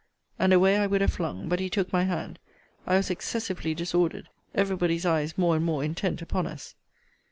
[0.39, 2.39] And away I would have flung: but he took my hand.
[2.87, 6.73] I was excessively disordered every body's eyes more and more intent upon us.